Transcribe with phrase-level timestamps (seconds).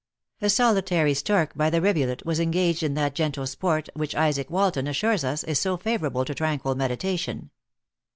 [0.41, 4.87] A solitary stork, by the rivulet, was engaged in that gentle sport which Isaac Walton
[4.87, 7.51] assures us, is so favorable to tranquil meditation.